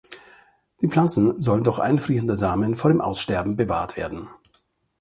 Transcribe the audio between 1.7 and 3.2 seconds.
Einfrieren der Samen vor dem